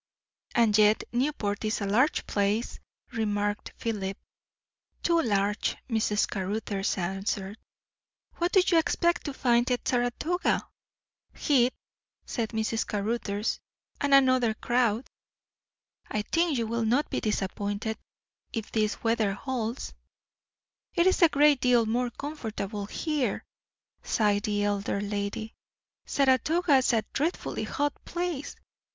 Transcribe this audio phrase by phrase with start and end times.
[0.55, 2.79] "And yet Newport is a large place,"
[3.11, 4.17] remarked Philip.
[5.03, 6.27] "Too large," Mrs.
[6.27, 7.59] Caruthers answered.
[8.37, 10.67] "What do you expect to find at Saratoga?"
[11.35, 11.75] "Heat,"
[12.25, 12.87] said Mrs.
[12.87, 13.59] Caruthers;
[13.99, 15.05] "and another crowd."
[16.09, 17.95] "I think you will not be disappointed,
[18.51, 19.93] if this weather holds."
[20.95, 23.45] "It is a great deal more comfortable here!"
[24.01, 25.53] sighed the elder lady.
[26.07, 28.55] "Saratoga's a dreadfully hot place!